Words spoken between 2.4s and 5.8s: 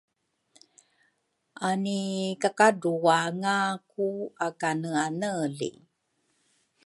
kadruanga ku akaneaneli?